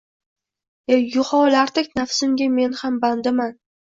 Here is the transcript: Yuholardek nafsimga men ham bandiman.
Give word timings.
Yuholardek 1.15 1.93
nafsimga 2.01 2.49
men 2.59 2.77
ham 2.81 2.99
bandiman. 3.05 3.55